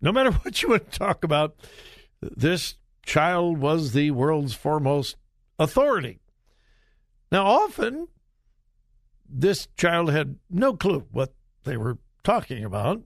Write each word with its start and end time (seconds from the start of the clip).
No 0.01 0.11
matter 0.11 0.31
what 0.43 0.61
you 0.61 0.69
to 0.69 0.79
talk 0.79 1.23
about, 1.23 1.55
this 2.21 2.75
child 3.05 3.57
was 3.57 3.91
the 3.91 4.11
world's 4.11 4.53
foremost 4.53 5.17
authority. 5.59 6.19
Now, 7.31 7.45
often, 7.45 8.07
this 9.27 9.67
child 9.77 10.11
had 10.11 10.37
no 10.49 10.75
clue 10.75 11.05
what 11.11 11.33
they 11.63 11.77
were 11.77 11.97
talking 12.23 12.63
about. 12.63 13.01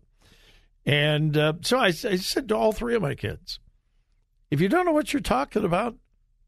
And 0.85 1.37
uh, 1.37 1.53
so 1.61 1.77
I, 1.77 1.87
I 1.87 1.91
said 1.91 2.49
to 2.49 2.55
all 2.55 2.71
three 2.71 2.95
of 2.95 3.01
my 3.01 3.15
kids, 3.15 3.59
if 4.49 4.59
you 4.61 4.69
don't 4.69 4.85
know 4.85 4.91
what 4.91 5.13
you're 5.13 5.21
talking 5.21 5.63
about, 5.63 5.95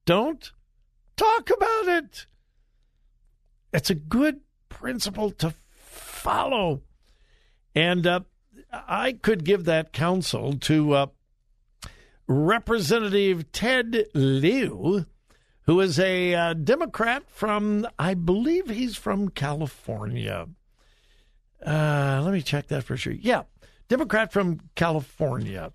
don't 0.06 0.52
talk 1.16 1.50
about 1.50 1.88
it. 1.88 2.26
It's 3.74 3.90
a 3.90 3.96
good 3.96 4.42
principle 4.82 5.30
to 5.30 5.54
follow. 5.76 6.82
And 7.76 8.06
uh, 8.08 8.22
I 8.74 9.14
could 9.14 9.46
give 9.46 9.66
that 9.66 9.94
counsel 9.94 10.58
to 10.58 10.94
uh, 10.94 11.06
Representative 12.28 13.52
Ted 13.52 14.08
Lieu, 14.16 15.06
who 15.64 15.80
is 15.80 16.00
a 16.00 16.34
uh, 16.34 16.54
Democrat 16.54 17.30
from, 17.30 17.88
I 18.00 18.16
believe 18.16 18.70
he's 18.70 18.98
from 18.98 19.30
California. 19.30 20.48
Uh, 21.66 22.22
let 22.24 22.34
me 22.34 22.42
check 22.42 22.68
that 22.68 22.84
for 22.84 22.98
sure. 22.98 23.14
Yeah, 23.14 23.44
Democrat 23.88 24.34
from 24.34 24.62
California. 24.76 25.72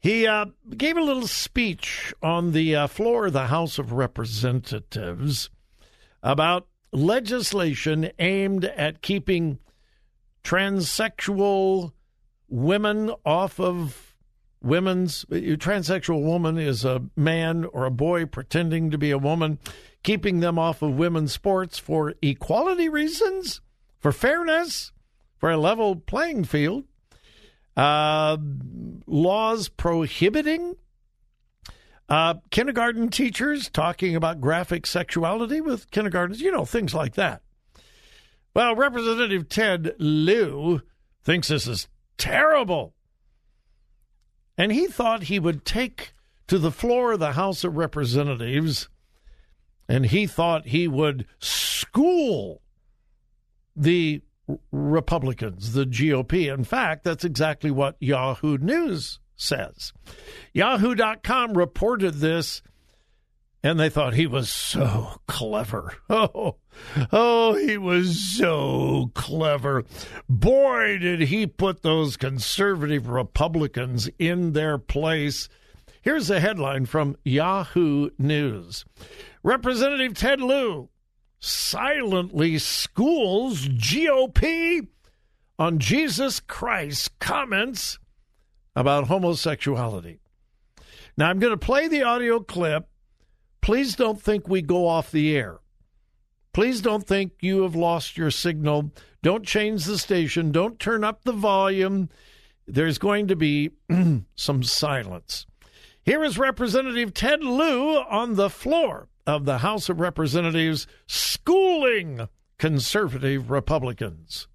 He 0.00 0.26
uh, 0.26 0.46
gave 0.76 0.96
a 0.96 1.02
little 1.02 1.28
speech 1.28 2.12
on 2.20 2.50
the 2.50 2.74
uh, 2.74 2.86
floor 2.88 3.26
of 3.26 3.34
the 3.34 3.46
House 3.46 3.78
of 3.78 3.92
Representatives 3.92 5.48
about 6.24 6.66
legislation 6.92 8.10
aimed 8.18 8.64
at 8.64 9.02
keeping 9.02 9.58
transsexual 10.44 11.92
women 12.48 13.12
off 13.24 13.58
of 13.58 14.14
women's. 14.60 15.24
A 15.30 15.56
transsexual 15.56 16.22
woman 16.22 16.58
is 16.58 16.84
a 16.84 17.02
man 17.16 17.64
or 17.64 17.84
a 17.84 17.90
boy 17.90 18.26
pretending 18.26 18.90
to 18.90 18.98
be 18.98 19.10
a 19.10 19.18
woman, 19.18 19.58
keeping 20.02 20.40
them 20.40 20.58
off 20.58 20.82
of 20.82 20.98
women's 20.98 21.32
sports 21.32 21.78
for 21.78 22.14
equality 22.22 22.88
reasons, 22.88 23.60
for 23.98 24.12
fairness, 24.12 24.92
for 25.38 25.50
a 25.50 25.56
level 25.56 25.96
playing 25.96 26.44
field 26.44 26.84
uh, 27.76 28.36
laws 29.06 29.68
prohibiting 29.68 30.76
uh, 32.12 32.34
kindergarten 32.50 33.08
teachers 33.08 33.70
talking 33.70 34.14
about 34.14 34.38
graphic 34.38 34.86
sexuality 34.86 35.62
with 35.62 35.90
kindergartners, 35.90 36.42
you 36.42 36.52
know, 36.52 36.66
things 36.66 36.92
like 36.92 37.14
that. 37.14 37.40
Well, 38.52 38.76
Representative 38.76 39.48
Ted 39.48 39.94
Lieu 39.98 40.82
thinks 41.24 41.48
this 41.48 41.66
is 41.66 41.88
terrible. 42.18 42.92
And 44.58 44.72
he 44.72 44.88
thought 44.88 45.22
he 45.22 45.38
would 45.38 45.64
take 45.64 46.12
to 46.48 46.58
the 46.58 46.70
floor 46.70 47.12
of 47.12 47.18
the 47.18 47.32
House 47.32 47.64
of 47.64 47.78
Representatives 47.78 48.90
and 49.88 50.04
he 50.04 50.26
thought 50.26 50.66
he 50.66 50.86
would 50.86 51.24
school 51.38 52.60
the 53.74 54.20
Republicans, 54.70 55.72
the 55.72 55.86
GOP. 55.86 56.52
In 56.52 56.64
fact, 56.64 57.04
that's 57.04 57.24
exactly 57.24 57.70
what 57.70 57.96
Yahoo 58.00 58.58
News 58.58 59.18
says. 59.42 59.92
Yahoo.com 60.52 61.54
reported 61.54 62.14
this, 62.14 62.62
and 63.62 63.78
they 63.78 63.88
thought 63.90 64.14
he 64.14 64.26
was 64.26 64.48
so 64.48 65.20
clever. 65.26 65.94
Oh, 66.08 66.56
oh, 67.12 67.54
he 67.54 67.76
was 67.76 68.18
so 68.18 69.10
clever. 69.14 69.84
Boy, 70.28 70.96
did 70.98 71.20
he 71.20 71.46
put 71.46 71.82
those 71.82 72.16
conservative 72.16 73.08
Republicans 73.08 74.08
in 74.18 74.54
their 74.54 74.78
place. 74.78 75.50
Here's 76.00 76.30
a 76.30 76.40
headline 76.40 76.86
from 76.86 77.16
Yahoo 77.24 78.10
News 78.18 78.84
Representative 79.42 80.14
Ted 80.14 80.40
Lieu 80.40 80.88
silently 81.38 82.58
schools 82.58 83.68
GOP 83.68 84.86
on 85.58 85.78
Jesus 85.78 86.40
Christ's 86.40 87.08
comments 87.20 87.98
about 88.74 89.08
homosexuality. 89.08 90.20
Now, 91.16 91.28
I'm 91.28 91.38
going 91.38 91.52
to 91.52 91.58
play 91.58 91.88
the 91.88 92.02
audio 92.02 92.40
clip. 92.40 92.88
Please 93.60 93.94
don't 93.94 94.20
think 94.20 94.48
we 94.48 94.62
go 94.62 94.88
off 94.88 95.10
the 95.10 95.36
air. 95.36 95.58
Please 96.52 96.80
don't 96.80 97.06
think 97.06 97.32
you 97.40 97.62
have 97.62 97.74
lost 97.74 98.16
your 98.16 98.30
signal. 98.30 98.92
Don't 99.22 99.46
change 99.46 99.84
the 99.84 99.98
station. 99.98 100.52
Don't 100.52 100.78
turn 100.78 101.04
up 101.04 101.24
the 101.24 101.32
volume. 101.32 102.08
There's 102.66 102.98
going 102.98 103.28
to 103.28 103.36
be 103.36 103.70
some 104.34 104.62
silence. 104.62 105.46
Here 106.04 106.24
is 106.24 106.38
Representative 106.38 107.14
Ted 107.14 107.44
Lieu 107.44 107.98
on 107.98 108.34
the 108.34 108.50
floor 108.50 109.08
of 109.26 109.44
the 109.44 109.58
House 109.58 109.88
of 109.88 110.00
Representatives 110.00 110.86
schooling 111.06 112.28
conservative 112.58 113.50
Republicans. 113.50 114.48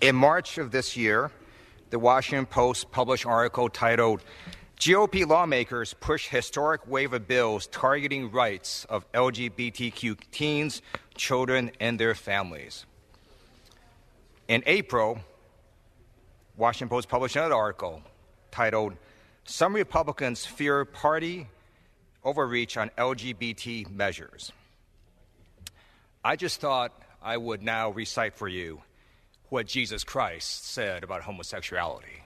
In 0.00 0.16
March 0.16 0.58
of 0.58 0.70
this 0.70 0.96
year, 0.96 1.30
the 1.90 1.98
Washington 1.98 2.46
Post 2.46 2.90
published 2.90 3.24
an 3.24 3.32
article 3.32 3.68
titled 3.68 4.22
GOP 4.78 5.26
lawmakers 5.26 5.92
push 5.94 6.28
historic 6.28 6.86
wave 6.86 7.12
of 7.12 7.28
bills 7.28 7.66
targeting 7.66 8.30
rights 8.30 8.86
of 8.86 9.10
LGBTQ 9.12 10.16
teens, 10.30 10.80
children, 11.14 11.70
and 11.80 11.98
their 12.00 12.14
families. 12.14 12.86
In 14.48 14.62
April, 14.66 15.18
Washington 16.56 16.88
Post 16.88 17.08
published 17.08 17.36
another 17.36 17.54
article 17.54 18.02
titled 18.50 18.94
Some 19.44 19.74
Republicans 19.74 20.46
Fear 20.46 20.86
Party 20.86 21.46
overreach 22.24 22.76
on 22.76 22.90
LGBT 22.96 23.90
measures. 23.90 24.52
I 26.24 26.36
just 26.36 26.60
thought 26.60 26.92
I 27.22 27.36
would 27.36 27.62
now 27.62 27.90
recite 27.90 28.34
for 28.34 28.48
you 28.48 28.80
what 29.50 29.66
Jesus 29.66 30.04
Christ 30.04 30.64
said 30.64 31.02
about 31.02 31.22
homosexuality. 31.22 32.22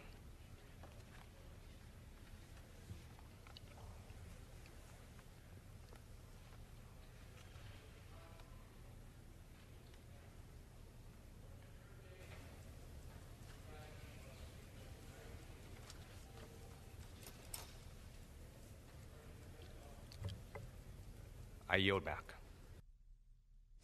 I 21.69 21.79
yield 21.79 22.05
back. 22.05 22.35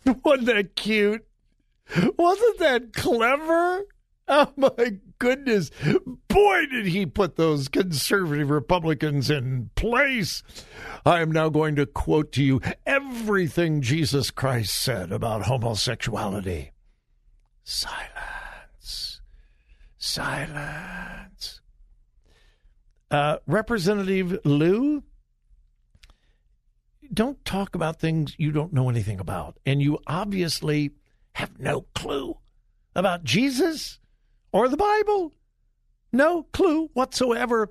Wasn't 0.24 0.46
that 0.46 0.76
cute? 0.76 1.26
Wasn't 2.16 2.58
that 2.58 2.92
clever? 2.92 3.84
Oh 4.28 4.52
my 4.56 4.98
goodness. 5.18 5.70
Boy, 6.28 6.66
did 6.70 6.86
he 6.86 7.04
put 7.04 7.34
those 7.34 7.66
conservative 7.68 8.48
Republicans 8.48 9.28
in 9.28 9.70
place. 9.74 10.44
I 11.04 11.20
am 11.20 11.32
now 11.32 11.48
going 11.48 11.74
to 11.76 11.86
quote 11.86 12.30
to 12.32 12.44
you 12.44 12.60
everything 12.86 13.82
Jesus 13.82 14.30
Christ 14.30 14.74
said 14.74 15.10
about 15.10 15.42
homosexuality. 15.42 16.72
Silence. 17.64 19.20
Silence. 19.98 21.60
Uh, 23.10 23.38
Representative 23.48 24.38
Lieu, 24.44 25.02
don't 27.12 27.44
talk 27.44 27.74
about 27.74 27.98
things 27.98 28.36
you 28.38 28.52
don't 28.52 28.72
know 28.72 28.88
anything 28.88 29.18
about. 29.18 29.58
And 29.66 29.82
you 29.82 29.98
obviously 30.06 30.92
have 31.34 31.58
no 31.58 31.82
clue 31.94 32.38
about 32.94 33.24
Jesus 33.24 33.98
or 34.52 34.68
the 34.68 34.76
Bible. 34.76 35.32
No 36.12 36.44
clue 36.52 36.90
whatsoever. 36.92 37.70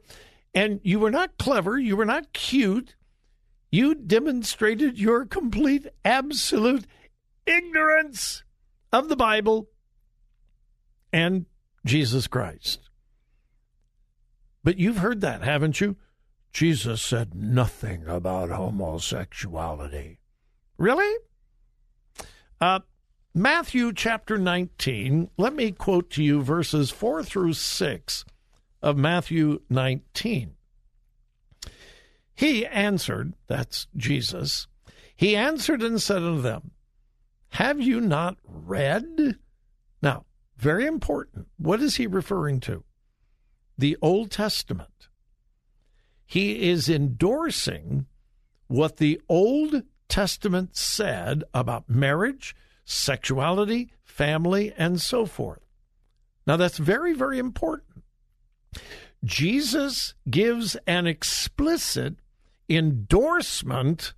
And 0.53 0.79
you 0.83 0.99
were 0.99 1.11
not 1.11 1.37
clever. 1.37 1.77
You 1.77 1.97
were 1.97 2.05
not 2.05 2.33
cute. 2.33 2.95
You 3.71 3.93
demonstrated 3.93 4.97
your 4.97 5.25
complete, 5.25 5.87
absolute 6.03 6.85
ignorance 7.45 8.43
of 8.91 9.09
the 9.09 9.15
Bible 9.15 9.69
and 11.13 11.45
Jesus 11.85 12.27
Christ. 12.27 12.89
But 14.63 14.77
you've 14.77 14.97
heard 14.97 15.21
that, 15.21 15.43
haven't 15.43 15.79
you? 15.79 15.95
Jesus 16.51 17.01
said 17.01 17.35
nothing 17.35 18.07
about 18.07 18.49
homosexuality. 18.49 20.19
Really? 20.77 21.15
Uh, 22.59 22.79
Matthew 23.33 23.93
chapter 23.93 24.37
19, 24.37 25.29
let 25.37 25.53
me 25.53 25.71
quote 25.71 26.09
to 26.11 26.23
you 26.23 26.41
verses 26.41 26.89
4 26.89 27.23
through 27.23 27.53
6 27.53 28.25
of 28.81 28.97
Matthew 28.97 29.61
19. 29.69 30.55
He 32.33 32.65
answered, 32.65 33.35
that's 33.47 33.87
Jesus, 33.95 34.67
he 35.15 35.35
answered 35.35 35.83
and 35.83 36.01
said 36.01 36.23
unto 36.23 36.41
them, 36.41 36.71
Have 37.49 37.79
you 37.79 38.01
not 38.01 38.37
read? 38.43 39.35
Now, 40.01 40.25
very 40.57 40.85
important. 40.85 41.47
What 41.57 41.81
is 41.81 41.97
he 41.97 42.07
referring 42.07 42.61
to? 42.61 42.83
The 43.77 43.97
Old 44.01 44.31
Testament. 44.31 45.09
He 46.25 46.69
is 46.69 46.89
endorsing 46.89 48.07
what 48.67 48.97
the 48.97 49.21
Old 49.29 49.83
Testament 50.07 50.75
said 50.75 51.43
about 51.53 51.89
marriage, 51.89 52.55
sexuality, 52.89 53.91
family, 54.03 54.73
and 54.75 54.99
so 54.99 55.27
forth. 55.27 55.61
Now, 56.47 56.57
that's 56.57 56.79
very, 56.79 57.13
very 57.13 57.37
important. 57.37 58.03
Jesus 59.23 60.15
gives 60.27 60.75
an 60.87 61.05
explicit 61.05 62.15
endorsement 62.67 64.13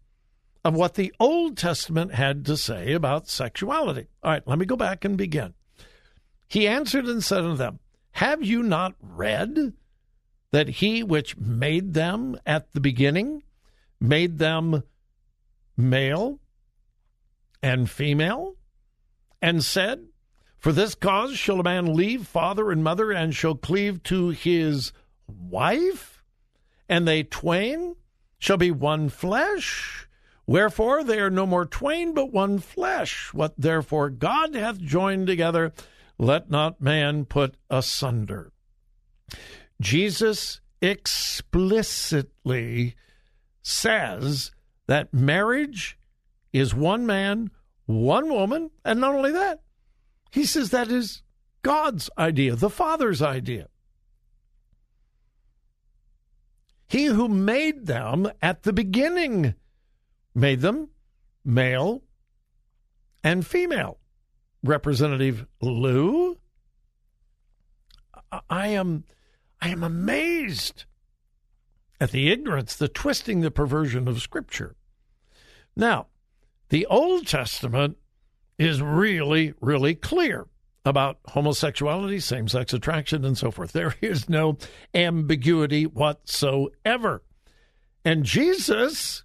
of 0.64 0.74
what 0.74 0.94
the 0.94 1.14
Old 1.20 1.58
Testament 1.58 2.14
had 2.14 2.46
to 2.46 2.56
say 2.56 2.94
about 2.94 3.28
sexuality. 3.28 4.08
All 4.24 4.32
right, 4.32 4.48
let 4.48 4.58
me 4.58 4.66
go 4.66 4.78
back 4.78 5.04
and 5.04 5.18
begin. 5.18 5.54
He 6.48 6.68
answered 6.68 7.06
and 7.06 7.22
said 7.24 7.44
unto 7.44 7.58
them, 7.58 7.80
Have 8.12 8.42
you 8.42 8.64
not 8.64 8.94
read 9.02 9.74
that 10.52 10.70
he 10.70 11.04
which 11.04 11.36
made 11.36 11.94
them 11.94 12.40
at 12.46 12.72
the 12.72 12.80
beginning 12.80 13.44
made 14.00 14.38
them 14.38 14.84
male 15.76 16.40
and 17.62 17.90
female? 17.90 18.56
And 19.42 19.64
said, 19.64 20.08
For 20.58 20.72
this 20.72 20.96
cause 20.96 21.38
shall 21.38 21.60
a 21.60 21.64
man 21.64 21.96
leave 21.96 22.28
father 22.28 22.72
and 22.72 22.84
mother 22.84 23.12
and 23.12 23.36
shall 23.36 23.56
cleave 23.56 24.04
to 24.04 24.30
his 24.30 24.94
wife, 25.28 26.24
and 26.88 27.08
they 27.08 27.24
twain 27.24 27.96
shall 28.38 28.58
be 28.58 28.70
one 28.72 29.10
flesh. 29.10 30.08
Wherefore 30.48 31.04
they 31.04 31.20
are 31.20 31.30
no 31.30 31.46
more 31.46 31.66
twain, 31.66 32.14
but 32.14 32.32
one 32.34 32.60
flesh. 32.60 33.34
What 33.34 33.54
therefore 33.58 34.10
God 34.10 34.56
hath 34.56 34.80
joined 34.80 35.28
together, 35.28 35.74
let 36.18 36.50
not 36.50 36.82
man 36.82 37.26
put 37.26 37.56
asunder. 37.70 38.52
Jesus 39.80 40.60
explicitly 40.82 42.96
says 43.62 44.52
that 44.88 45.14
marriage 45.14 46.00
is 46.52 46.74
one 46.74 47.06
man, 47.06 47.52
one 47.86 48.30
woman, 48.30 48.72
and 48.86 49.00
not 49.00 49.16
only 49.16 49.32
that, 49.32 49.62
he 50.32 50.46
says 50.46 50.70
that 50.70 50.90
is 50.90 51.24
God's 51.62 52.10
idea, 52.18 52.56
the 52.56 52.70
Father's 52.70 53.22
idea. 53.22 53.68
He 56.88 57.06
who 57.06 57.28
made 57.28 57.86
them 57.86 58.30
at 58.42 58.64
the 58.64 58.74
beginning 58.74 59.56
made 60.36 60.62
them 60.62 60.90
male 61.46 62.04
and 63.24 63.46
female. 63.46 64.00
Representative 64.64 65.48
Lieu, 65.62 66.38
I 68.50 68.68
am, 68.68 69.06
I 69.62 69.70
am 69.70 69.84
amazed 69.84 70.86
at 72.00 72.12
the 72.12 72.32
ignorance, 72.32 72.76
the 72.76 72.88
twisting, 72.88 73.42
the 73.42 73.52
perversion 73.52 74.08
of 74.08 74.22
Scripture. 74.22 74.76
Now, 75.76 76.08
the 76.72 76.86
Old 76.88 77.28
Testament 77.28 77.98
is 78.58 78.82
really, 78.82 79.54
really 79.60 79.94
clear 79.94 80.48
about 80.86 81.20
homosexuality, 81.28 82.20
same 82.20 82.48
sex 82.48 82.74
attraction, 82.74 83.26
and 83.26 83.38
so 83.38 83.52
forth. 83.52 83.74
There 83.74 83.94
is 84.02 84.30
no 84.30 84.58
ambiguity 84.94 85.86
whatsoever. 85.86 87.24
And 88.06 88.24
Jesus 88.24 89.24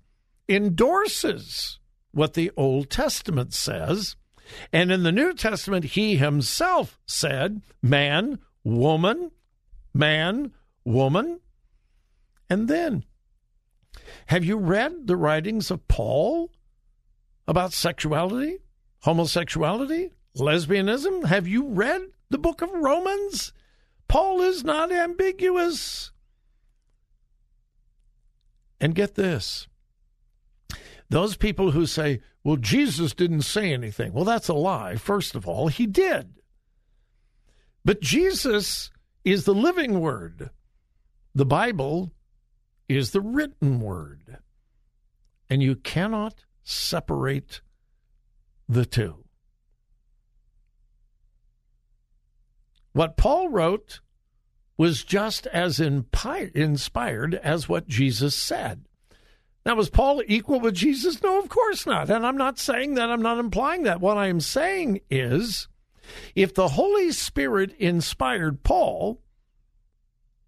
endorses 0.49 1.79
what 2.11 2.35
the 2.35 2.51
Old 2.57 2.91
Testament 2.91 3.55
says. 3.55 4.17
And 4.73 4.91
in 4.91 5.05
the 5.05 5.13
New 5.13 5.33
Testament, 5.33 5.85
he 5.85 6.17
himself 6.17 6.99
said, 7.07 7.63
man, 7.81 8.41
woman, 8.65 9.31
man, 9.95 10.53
woman. 10.85 11.39
And 12.51 12.67
then, 12.67 13.05
have 14.27 14.45
you 14.45 14.57
read 14.57 15.07
the 15.07 15.17
writings 15.17 15.71
of 15.71 15.87
Paul 15.87 16.51
about 17.47 17.73
sexuality, 17.73 18.59
homosexuality? 19.01 20.11
lesbianism? 20.39 21.25
Have 21.25 21.49
you 21.49 21.69
read 21.69 22.03
the 22.31 22.39
book 22.39 22.63
of 22.63 22.71
Romans? 22.73 23.53
Paul 24.09 24.43
is 24.43 24.65
not 24.65 24.93
ambiguous. 24.93 26.13
And 28.81 28.95
get 28.95 29.15
this 29.15 29.67
those 31.09 31.37
people 31.37 31.71
who 31.71 31.87
say, 31.87 32.21
well, 32.43 32.57
Jesus 32.57 33.15
didn't 33.15 33.43
say 33.43 33.73
anything. 33.73 34.13
Well, 34.13 34.25
that's 34.25 34.49
a 34.49 34.55
lie. 34.55 34.97
First 34.97 35.37
of 35.37 35.47
all, 35.47 35.69
he 35.69 35.87
did. 35.87 36.35
But 37.85 38.01
Jesus 38.01 38.91
is 39.25 39.45
the 39.45 39.55
living 39.55 40.01
word, 40.01 40.51
the 41.33 41.47
Bible 41.47 42.13
is 42.89 43.13
the 43.13 43.21
written 43.21 43.81
word. 43.81 44.39
And 45.49 45.63
you 45.63 45.77
cannot 45.77 46.45
separate 46.67 47.61
the 48.69 48.85
two. 48.85 49.25
What 52.93 53.17
Paul 53.17 53.49
wrote 53.49 54.01
was 54.77 55.05
just 55.05 55.47
as 55.47 55.79
inspired 55.79 57.35
as 57.35 57.69
what 57.69 57.87
Jesus 57.87 58.35
said. 58.35 58.85
Now, 59.65 59.77
was 59.77 59.91
Paul 59.91 60.23
equal 60.27 60.61
with 60.61 60.75
Jesus? 60.75 61.23
No, 61.23 61.39
of 61.39 61.49
course 61.49 61.87
not. 61.87 62.11
And 62.11 62.27
I'm 62.27 62.37
not 62.37 62.59
saying 62.59 62.95
that. 62.95 63.11
I'm 63.11 63.23
not 63.23 63.39
implying 63.39 63.85
that. 63.85 64.01
What 64.01 64.17
I'm 64.17 64.41
saying 64.41 65.01
is 65.11 65.69
if 66.35 66.55
the 66.55 66.69
Holy 66.69 67.13
Spirit 67.13 67.75
inspired 67.79 68.63
Paul, 68.63 69.21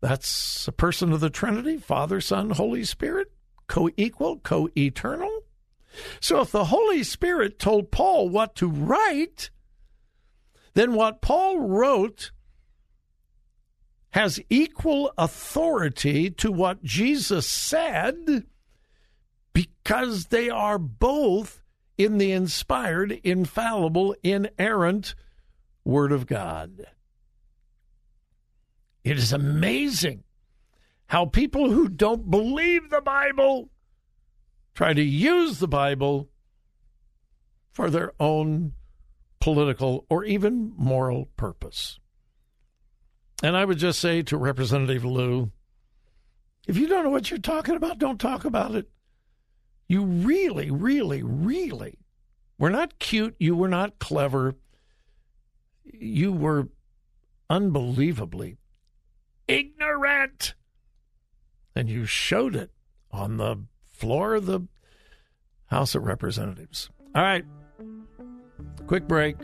that's 0.00 0.66
a 0.68 0.72
person 0.72 1.12
of 1.12 1.20
the 1.20 1.30
Trinity 1.30 1.76
Father, 1.76 2.20
Son, 2.20 2.50
Holy 2.50 2.84
Spirit, 2.84 3.32
co 3.66 3.88
equal, 3.96 4.38
co 4.38 4.68
eternal. 4.76 5.44
So 6.20 6.40
if 6.40 6.50
the 6.50 6.66
Holy 6.66 7.02
Spirit 7.02 7.58
told 7.58 7.90
Paul 7.90 8.28
what 8.28 8.54
to 8.56 8.68
write, 8.68 9.50
then 10.74 10.94
what 10.94 11.22
Paul 11.22 11.60
wrote 11.60 12.30
has 14.10 14.40
equal 14.48 15.12
authority 15.18 16.30
to 16.30 16.50
what 16.50 16.82
Jesus 16.82 17.46
said 17.46 18.44
because 19.52 20.26
they 20.26 20.48
are 20.48 20.78
both 20.78 21.62
in 21.96 22.18
the 22.18 22.32
inspired, 22.32 23.12
infallible, 23.24 24.14
inerrant 24.22 25.14
Word 25.84 26.12
of 26.12 26.26
God. 26.26 26.86
It 29.02 29.18
is 29.18 29.32
amazing 29.32 30.24
how 31.06 31.26
people 31.26 31.70
who 31.70 31.88
don't 31.88 32.30
believe 32.30 32.90
the 32.90 33.00
Bible 33.00 33.70
try 34.78 34.94
to 34.94 35.02
use 35.02 35.58
the 35.58 35.66
Bible 35.66 36.28
for 37.72 37.90
their 37.90 38.12
own 38.20 38.72
political 39.40 40.06
or 40.08 40.22
even 40.22 40.72
moral 40.76 41.26
purpose. 41.36 41.98
And 43.42 43.56
I 43.56 43.64
would 43.64 43.78
just 43.78 43.98
say 43.98 44.22
to 44.22 44.36
Representative 44.36 45.04
Lieu 45.04 45.50
if 46.68 46.76
you 46.76 46.86
don't 46.86 47.02
know 47.02 47.10
what 47.10 47.28
you're 47.28 47.40
talking 47.40 47.74
about, 47.74 47.98
don't 47.98 48.20
talk 48.20 48.44
about 48.44 48.76
it. 48.76 48.88
You 49.88 50.04
really, 50.04 50.70
really, 50.70 51.24
really 51.24 51.98
were 52.56 52.70
not 52.70 53.00
cute. 53.00 53.34
You 53.40 53.56
were 53.56 53.66
not 53.66 53.98
clever. 53.98 54.54
You 55.82 56.32
were 56.32 56.68
unbelievably 57.50 58.58
ignorant. 59.48 60.54
And 61.74 61.90
you 61.90 62.06
showed 62.06 62.54
it 62.54 62.70
on 63.10 63.38
the 63.38 63.64
floor 63.98 64.36
of 64.36 64.46
the 64.46 64.60
House 65.66 65.94
of 65.94 66.04
Representatives. 66.04 66.88
All 67.14 67.22
right. 67.22 67.44
Quick 68.86 69.08
break. 69.08 69.36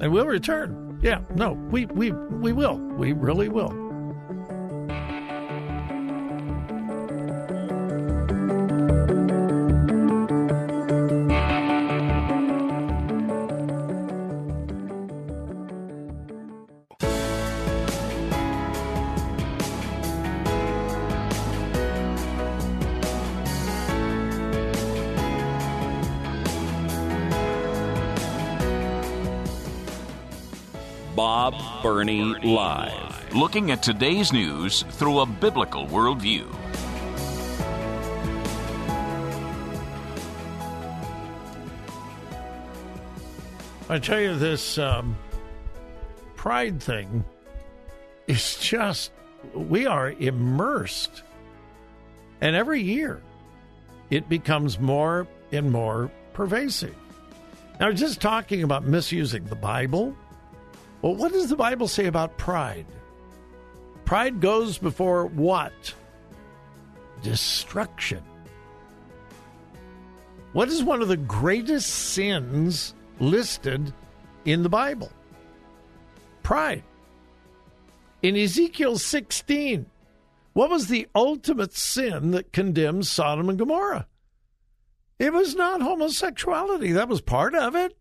And 0.00 0.10
we'll 0.12 0.26
return. 0.26 0.98
Yeah, 1.02 1.20
no, 1.34 1.52
we, 1.70 1.86
we, 1.86 2.12
we 2.12 2.52
will. 2.52 2.78
We 2.78 3.12
really 3.12 3.48
will. 3.48 3.87
Bob 31.18 31.82
Burney 31.82 32.22
Live. 32.22 33.34
Looking 33.34 33.72
at 33.72 33.82
today's 33.82 34.32
news 34.32 34.84
through 34.90 35.18
a 35.18 35.26
biblical 35.26 35.84
worldview. 35.88 36.46
I 43.88 43.98
tell 43.98 44.20
you, 44.20 44.36
this 44.36 44.78
um, 44.78 45.18
pride 46.36 46.80
thing 46.80 47.24
is 48.28 48.56
just, 48.58 49.10
we 49.54 49.86
are 49.86 50.12
immersed. 50.12 51.24
And 52.40 52.54
every 52.54 52.80
year, 52.80 53.20
it 54.10 54.28
becomes 54.28 54.78
more 54.78 55.26
and 55.50 55.72
more 55.72 56.12
pervasive. 56.32 56.94
Now, 57.80 57.90
just 57.90 58.20
talking 58.20 58.62
about 58.62 58.84
misusing 58.84 59.46
the 59.46 59.56
Bible, 59.56 60.14
well, 61.02 61.14
what 61.14 61.32
does 61.32 61.48
the 61.48 61.56
Bible 61.56 61.88
say 61.88 62.06
about 62.06 62.38
pride? 62.38 62.86
Pride 64.04 64.40
goes 64.40 64.78
before 64.78 65.26
what? 65.26 65.94
Destruction. 67.22 68.22
What 70.52 70.68
is 70.68 70.82
one 70.82 71.02
of 71.02 71.08
the 71.08 71.16
greatest 71.16 71.90
sins 71.90 72.94
listed 73.20 73.92
in 74.44 74.62
the 74.62 74.68
Bible? 74.68 75.12
Pride. 76.42 76.82
In 78.22 78.34
Ezekiel 78.34 78.98
16, 78.98 79.86
what 80.54 80.70
was 80.70 80.88
the 80.88 81.06
ultimate 81.14 81.74
sin 81.74 82.30
that 82.30 82.52
condemned 82.52 83.06
Sodom 83.06 83.50
and 83.50 83.58
Gomorrah? 83.58 84.06
It 85.18 85.32
was 85.32 85.54
not 85.54 85.82
homosexuality. 85.82 86.92
That 86.92 87.08
was 87.08 87.20
part 87.20 87.54
of 87.54 87.74
it. 87.74 87.97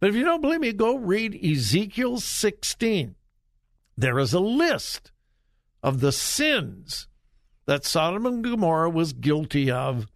But 0.00 0.10
if 0.10 0.16
you 0.16 0.24
don't 0.24 0.40
believe 0.40 0.60
me, 0.60 0.72
go 0.72 0.96
read 0.96 1.38
Ezekiel 1.44 2.20
16. 2.20 3.16
There 3.96 4.18
is 4.18 4.32
a 4.32 4.40
list 4.40 5.10
of 5.82 6.00
the 6.00 6.12
sins 6.12 7.08
that 7.66 7.84
Sodom 7.84 8.24
and 8.26 8.44
Gomorrah 8.44 8.90
was 8.90 9.12
guilty 9.12 9.70
of. 9.70 10.06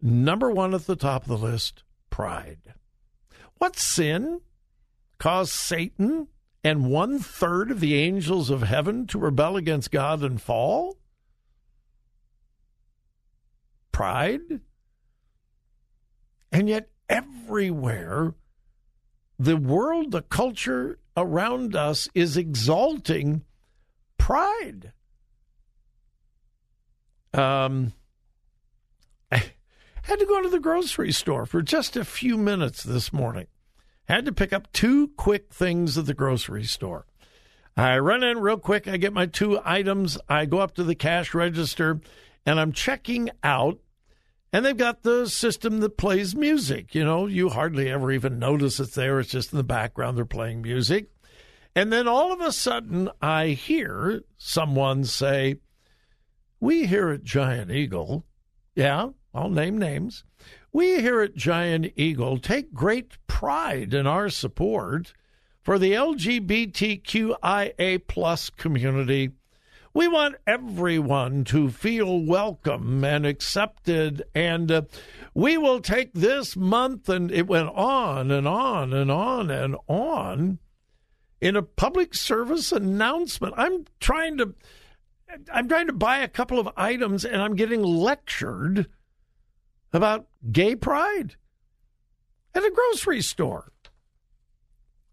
Number 0.00 0.50
one 0.50 0.74
at 0.74 0.86
the 0.86 0.96
top 0.96 1.22
of 1.22 1.28
the 1.28 1.38
list 1.38 1.84
pride. 2.10 2.74
What 3.58 3.78
sin 3.78 4.40
caused 5.18 5.52
Satan 5.52 6.26
and 6.64 6.90
one 6.90 7.20
third 7.20 7.70
of 7.70 7.78
the 7.78 7.94
angels 7.94 8.50
of 8.50 8.62
heaven 8.62 9.06
to 9.06 9.18
rebel 9.18 9.56
against 9.56 9.92
God 9.92 10.22
and 10.22 10.42
fall? 10.42 10.98
Pride. 13.92 14.60
And 16.50 16.68
yet, 16.68 16.90
everywhere, 17.08 18.34
the 19.42 19.56
world, 19.56 20.12
the 20.12 20.22
culture 20.22 21.00
around 21.16 21.74
us 21.74 22.08
is 22.14 22.36
exalting 22.36 23.42
pride. 24.16 24.92
Um, 27.34 27.92
I 29.32 29.42
had 30.02 30.20
to 30.20 30.26
go 30.26 30.42
to 30.42 30.48
the 30.48 30.60
grocery 30.60 31.10
store 31.10 31.44
for 31.44 31.60
just 31.60 31.96
a 31.96 32.04
few 32.04 32.38
minutes 32.38 32.84
this 32.84 33.12
morning. 33.12 33.48
Had 34.04 34.26
to 34.26 34.32
pick 34.32 34.52
up 34.52 34.72
two 34.72 35.08
quick 35.16 35.52
things 35.52 35.98
at 35.98 36.06
the 36.06 36.14
grocery 36.14 36.64
store. 36.64 37.06
I 37.76 37.98
run 37.98 38.22
in 38.22 38.38
real 38.38 38.58
quick. 38.58 38.86
I 38.86 38.96
get 38.96 39.12
my 39.12 39.26
two 39.26 39.58
items. 39.64 40.18
I 40.28 40.46
go 40.46 40.58
up 40.58 40.76
to 40.76 40.84
the 40.84 40.94
cash 40.94 41.34
register 41.34 42.00
and 42.46 42.60
I'm 42.60 42.70
checking 42.70 43.28
out. 43.42 43.80
And 44.52 44.64
they've 44.64 44.76
got 44.76 45.02
the 45.02 45.26
system 45.28 45.80
that 45.80 45.96
plays 45.96 46.36
music. 46.36 46.94
You 46.94 47.04
know, 47.04 47.26
you 47.26 47.48
hardly 47.48 47.88
ever 47.90 48.12
even 48.12 48.38
notice 48.38 48.78
it's 48.78 48.94
there. 48.94 49.18
It's 49.18 49.30
just 49.30 49.52
in 49.52 49.56
the 49.56 49.64
background, 49.64 50.18
they're 50.18 50.26
playing 50.26 50.60
music. 50.62 51.08
And 51.74 51.90
then 51.90 52.06
all 52.06 52.32
of 52.32 52.40
a 52.42 52.52
sudden, 52.52 53.08
I 53.22 53.48
hear 53.48 54.22
someone 54.36 55.04
say, 55.04 55.56
We 56.60 56.86
here 56.86 57.08
at 57.08 57.24
Giant 57.24 57.70
Eagle, 57.70 58.26
yeah, 58.74 59.08
I'll 59.34 59.48
name 59.48 59.78
names. 59.78 60.24
We 60.70 61.00
here 61.00 61.22
at 61.22 61.34
Giant 61.34 61.92
Eagle 61.96 62.38
take 62.38 62.74
great 62.74 63.16
pride 63.26 63.94
in 63.94 64.06
our 64.06 64.28
support 64.28 65.14
for 65.62 65.78
the 65.78 65.92
LGBTQIA 65.92 67.36
plus 68.06 68.50
community. 68.50 69.30
We 69.94 70.08
want 70.08 70.36
everyone 70.46 71.44
to 71.44 71.68
feel 71.68 72.24
welcome 72.24 73.04
and 73.04 73.26
accepted, 73.26 74.22
and 74.34 74.72
uh, 74.72 74.82
we 75.34 75.58
will 75.58 75.80
take 75.80 76.14
this 76.14 76.56
month, 76.56 77.10
and 77.10 77.30
it 77.30 77.46
went 77.46 77.68
on 77.68 78.30
and 78.30 78.48
on 78.48 78.94
and 78.94 79.10
on 79.10 79.50
and 79.50 79.76
on 79.88 80.58
in 81.42 81.56
a 81.56 81.62
public 81.62 82.14
service 82.14 82.72
announcement. 82.72 83.54
I'm 83.56 83.84
trying 84.00 84.38
to. 84.38 84.54
I'm 85.50 85.66
trying 85.66 85.86
to 85.86 85.94
buy 85.94 86.18
a 86.18 86.28
couple 86.28 86.58
of 86.58 86.68
items 86.76 87.24
and 87.24 87.40
I'm 87.40 87.56
getting 87.56 87.82
lectured 87.82 88.86
about 89.90 90.26
gay 90.50 90.76
pride 90.76 91.36
at 92.54 92.62
a 92.62 92.70
grocery 92.70 93.22
store. 93.22 93.72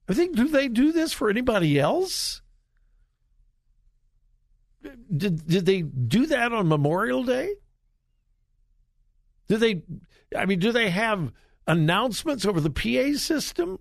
I 0.09 0.13
think, 0.13 0.35
do 0.35 0.49
they 0.49 0.67
do 0.67 0.91
this 0.91 1.13
for 1.13 1.29
anybody 1.29 1.79
else? 1.79 2.41
Did, 4.81 5.47
did 5.47 5.65
they 5.65 5.81
do 5.81 6.25
that 6.27 6.53
on 6.53 6.67
Memorial 6.67 7.23
Day? 7.23 7.55
Do 9.47 9.57
they, 9.57 9.81
I 10.35 10.45
mean, 10.45 10.59
do 10.59 10.71
they 10.71 10.89
have 10.89 11.31
announcements 11.67 12.45
over 12.45 12.61
the 12.61 12.69
PA 12.69 13.17
system? 13.17 13.79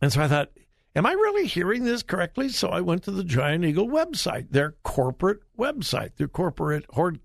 And 0.00 0.12
so 0.12 0.22
I 0.22 0.28
thought, 0.28 0.50
am 0.94 1.06
I 1.06 1.12
really 1.12 1.46
hearing 1.46 1.84
this 1.84 2.02
correctly? 2.02 2.50
So 2.50 2.68
I 2.68 2.82
went 2.82 3.02
to 3.04 3.10
the 3.10 3.24
Giant 3.24 3.64
Eagle 3.64 3.88
website, 3.88 4.50
their 4.50 4.76
corporate 4.82 5.40
website. 5.58 6.16
Their 6.16 6.28
corporate 6.28 6.84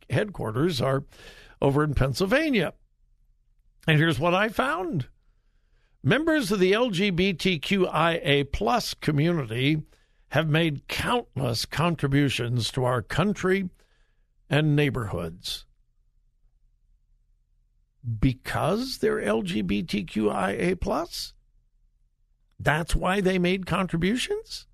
headquarters 0.09 0.81
are 0.81 1.03
over 1.61 1.83
in 1.83 1.93
Pennsylvania. 1.93 2.73
And 3.87 3.97
here's 3.97 4.19
what 4.19 4.33
I 4.33 4.49
found 4.49 5.07
members 6.03 6.51
of 6.51 6.59
the 6.59 6.71
LGBTQIA 6.71 8.51
plus 8.51 8.93
community 8.93 9.81
have 10.31 10.47
made 10.47 10.87
countless 10.87 11.65
contributions 11.65 12.71
to 12.71 12.85
our 12.85 13.01
country 13.01 13.69
and 14.49 14.75
neighborhoods. 14.75 15.65
Because 18.19 18.99
they're 18.99 19.21
LGBTQIA 19.21 20.79
plus? 20.79 21.33
That's 22.57 22.95
why 22.95 23.19
they 23.19 23.37
made 23.39 23.65
contributions? 23.65 24.67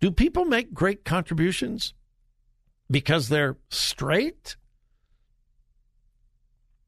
Do 0.00 0.12
people 0.12 0.44
make 0.44 0.72
great 0.72 1.04
contributions 1.04 1.92
because 2.88 3.28
they're 3.28 3.56
straight? 3.68 4.56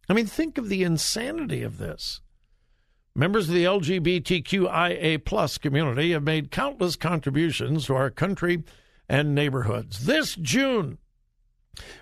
I 0.08 0.12
mean, 0.12 0.26
think 0.26 0.58
of 0.58 0.68
the 0.68 0.84
insanity 0.84 1.62
of 1.62 1.78
this. 1.78 2.20
Members 3.16 3.48
of 3.48 3.54
the 3.54 3.64
LGBTQIA 3.64 5.24
plus 5.24 5.56
community 5.56 6.10
have 6.10 6.24
made 6.24 6.50
countless 6.50 6.96
contributions 6.96 7.86
to 7.86 7.94
our 7.94 8.10
country 8.10 8.64
and 9.08 9.36
neighborhoods. 9.36 10.06
This 10.06 10.34
June, 10.34 10.98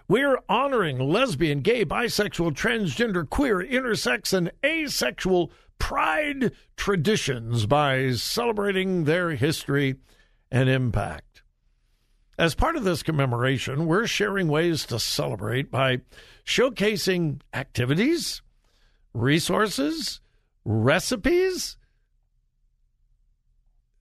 We're 0.09 0.38
honoring 0.49 0.99
lesbian, 0.99 1.61
gay, 1.61 1.85
bisexual, 1.85 2.52
transgender, 2.52 3.28
queer, 3.28 3.59
intersex, 3.59 4.33
and 4.33 4.52
asexual 4.64 5.52
pride 5.78 6.52
traditions 6.76 7.66
by 7.66 8.12
celebrating 8.12 9.04
their 9.04 9.33
history 9.33 9.97
and 10.50 10.71
impact. 10.71 11.42
As 12.38 12.54
part 12.54 12.76
of 12.76 12.85
this 12.85 13.02
commemoration, 13.02 13.87
we're 13.87 14.07
sharing 14.07 14.49
ways 14.49 14.87
to 14.87 14.99
celebrate 14.99 15.71
by 15.71 15.99
showcasing 16.47 17.40
activities, 17.52 18.40
resources, 19.12 20.21
recipes. 20.64 21.76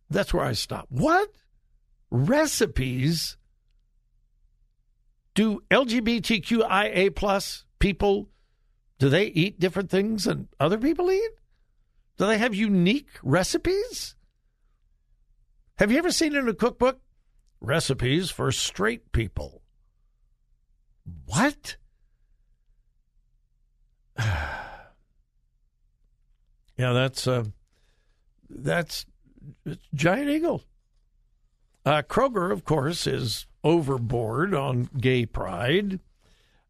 That's 0.10 0.34
where 0.34 0.46
I 0.46 0.54
stop. 0.54 0.88
What? 0.90 1.30
Recipes? 2.10 3.38
Do 5.34 5.64
LGBTQIA 5.72 7.16
plus 7.16 7.66
people 7.80 8.30
do 9.00 9.10
they 9.10 9.26
eat 9.26 9.60
different 9.60 9.90
things 9.90 10.26
than 10.26 10.48
other 10.60 10.78
people 10.78 11.10
eat? 11.10 11.32
Do 12.18 12.28
they 12.28 12.38
have 12.38 12.54
unique 12.54 13.10
recipes? 13.24 14.16
Have 15.80 15.92
you 15.92 15.98
ever 15.98 16.12
seen 16.12 16.36
in 16.36 16.48
a 16.48 16.54
cookbook 16.54 17.00
recipes 17.60 18.30
for 18.30 18.52
straight 18.52 19.12
people? 19.12 19.64
What? 21.26 21.78
Yeah, 26.82 26.94
that's 26.94 27.28
uh, 27.28 27.44
that's 28.50 29.06
Giant 29.94 30.30
Eagle. 30.30 30.64
Uh, 31.86 32.02
Kroger, 32.02 32.52
of 32.52 32.66
course, 32.66 33.06
is 33.06 33.46
overboard 33.64 34.56
on 34.56 34.90
gay 34.98 35.28
pride. 35.28 36.00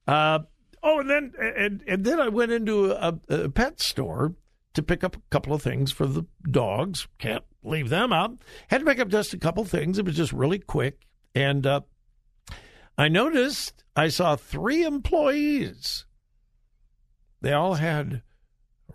Uh, 0.06 0.40
oh, 0.84 1.00
and 1.00 1.10
then 1.10 1.34
and, 1.40 1.84
and 1.88 2.04
then 2.04 2.20
I 2.20 2.28
went 2.28 2.52
into 2.52 2.92
a, 2.92 3.18
a, 3.30 3.48
pet 3.48 3.80
store 3.80 4.36
to 4.74 4.84
pick 4.84 5.02
up 5.02 5.16
a 5.16 5.22
couple 5.30 5.54
of 5.54 5.62
things 5.62 5.94
for 5.94 6.06
the 6.06 6.26
dogs. 6.50 7.08
Can't 7.18 7.46
leave 7.64 7.88
them 7.88 8.12
out. 8.12 8.38
Had 8.68 8.80
to 8.80 8.86
pick 8.86 9.00
up 9.00 9.08
just 9.08 9.34
a 9.34 9.38
couple 9.38 9.64
things. 9.64 9.98
It 9.98 10.06
was 10.06 10.18
just 10.18 10.34
really 10.34 10.60
quick, 10.60 11.08
and 11.34 11.66
uh, 11.66 11.82
I 12.98 13.08
noticed 13.08 13.86
I 13.96 14.10
saw 14.10 14.36
three 14.36 14.84
employees. 14.84 16.06
They 17.40 17.54
all 17.54 17.76
had 17.76 18.24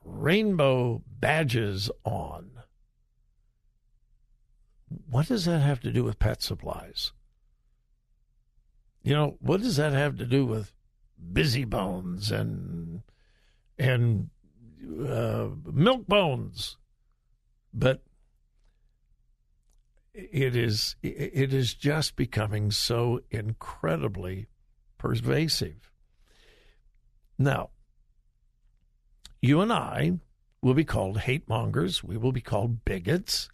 rainbow 0.07 1.03
badges 1.07 1.91
on. 2.05 2.51
What 5.11 5.27
does 5.27 5.45
that 5.47 5.61
have 5.61 5.81
to 5.81 5.91
do 5.91 6.05
with 6.05 6.19
pet 6.19 6.43
supplies? 6.43 7.13
You 9.03 9.15
know, 9.15 9.37
what 9.41 9.61
does 9.61 9.77
that 9.77 9.93
have 9.93 10.17
to 10.19 10.27
do 10.27 10.47
with 10.47 10.73
busy 11.33 11.65
bones 11.65 12.31
and 12.31 13.03
and 13.79 14.31
uh, 14.83 15.49
milk 15.65 16.07
bones? 16.07 16.77
But 17.75 18.03
it 20.15 20.57
is 20.57 20.97
it 21.03 21.53
is 21.53 21.75
just 21.75 22.17
becoming 22.17 22.71
so 22.71 23.21
incredibly 23.31 24.49
pervasive. 24.99 25.91
Now, 27.39 27.71
you 29.47 29.61
and 29.61 29.73
I 29.73 30.19
will 30.61 30.75
be 30.75 30.85
called 30.85 31.21
hate 31.21 31.49
mongers. 31.49 32.03
We 32.03 32.17
will 32.17 32.33
be 32.33 32.41
called 32.41 32.85
bigots. 32.85 33.49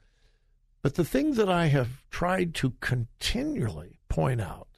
But 0.82 0.94
the 0.94 1.04
thing 1.04 1.34
that 1.34 1.48
I 1.48 1.66
have 1.66 2.02
tried 2.10 2.54
to 2.56 2.74
continually 2.80 4.00
point 4.08 4.40
out 4.40 4.68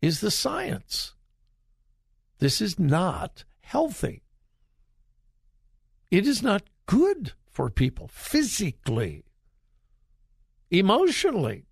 is 0.00 0.20
the 0.20 0.30
science. 0.30 1.14
This 2.38 2.60
is 2.60 2.78
not 2.78 3.44
healthy. 3.60 4.22
It 6.10 6.26
is 6.26 6.42
not 6.42 6.62
good 6.86 7.32
for 7.50 7.70
people 7.70 8.08
physically, 8.08 9.24
emotionally, 10.70 11.64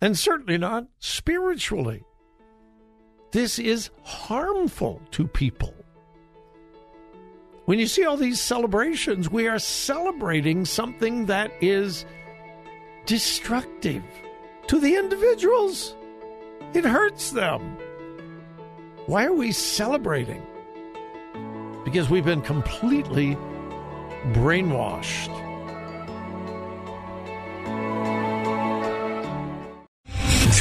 and 0.00 0.18
certainly 0.18 0.58
not 0.58 0.86
spiritually. 0.98 2.02
This 3.32 3.58
is 3.58 3.90
harmful 4.02 5.02
to 5.12 5.26
people. 5.26 5.74
When 7.64 7.78
you 7.78 7.86
see 7.86 8.04
all 8.04 8.18
these 8.18 8.40
celebrations, 8.40 9.30
we 9.30 9.48
are 9.48 9.58
celebrating 9.58 10.66
something 10.66 11.26
that 11.26 11.50
is 11.62 12.04
destructive 13.06 14.04
to 14.66 14.78
the 14.78 14.96
individuals. 14.96 15.94
It 16.74 16.84
hurts 16.84 17.30
them. 17.30 17.78
Why 19.06 19.24
are 19.24 19.32
we 19.32 19.52
celebrating? 19.52 20.42
Because 21.84 22.10
we've 22.10 22.24
been 22.24 22.42
completely 22.42 23.36
brainwashed. 24.32 25.43